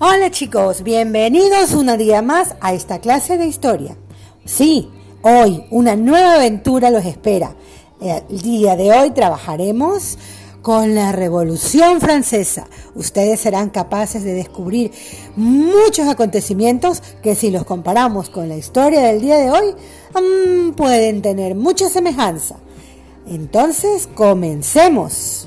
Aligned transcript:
Hola 0.00 0.30
chicos, 0.30 0.84
bienvenidos 0.84 1.72
una 1.72 1.96
día 1.96 2.22
más 2.22 2.54
a 2.60 2.72
esta 2.72 3.00
clase 3.00 3.36
de 3.36 3.48
historia. 3.48 3.96
Sí, 4.44 4.88
hoy 5.22 5.64
una 5.72 5.96
nueva 5.96 6.34
aventura 6.34 6.90
los 6.90 7.04
espera. 7.04 7.56
El 8.00 8.40
día 8.40 8.76
de 8.76 8.92
hoy 8.92 9.10
trabajaremos 9.10 10.16
con 10.62 10.94
la 10.94 11.10
Revolución 11.10 12.00
Francesa. 12.00 12.68
Ustedes 12.94 13.40
serán 13.40 13.70
capaces 13.70 14.22
de 14.22 14.34
descubrir 14.34 14.92
muchos 15.34 16.06
acontecimientos 16.06 17.02
que 17.20 17.34
si 17.34 17.50
los 17.50 17.64
comparamos 17.64 18.30
con 18.30 18.48
la 18.48 18.56
historia 18.56 19.00
del 19.00 19.20
día 19.20 19.38
de 19.38 19.50
hoy, 19.50 19.74
mm, 20.14 20.74
pueden 20.74 21.22
tener 21.22 21.56
mucha 21.56 21.88
semejanza. 21.88 22.54
Entonces, 23.26 24.08
comencemos. 24.14 25.37